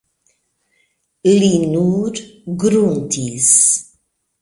[1.43, 2.19] Li nur
[2.65, 3.55] gruntis.